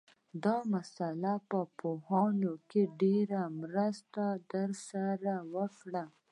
دا 0.43 0.55
مسأله 0.73 1.33
به 1.37 1.45
په 1.49 1.59
پوهاوي 1.77 2.53
کې 2.69 2.83
ډېره 3.01 3.41
مرسته 3.59 4.23
در 4.51 4.69
سره 4.89 5.33
وکړي 5.55 6.03